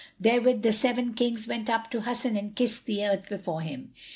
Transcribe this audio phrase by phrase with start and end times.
[0.19, 3.93] Therewith the Seven Kings went up to Hasan and kissed the earth before him.